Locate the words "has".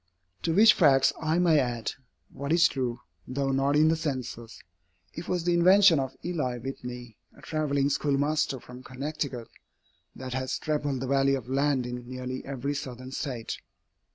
10.33-10.57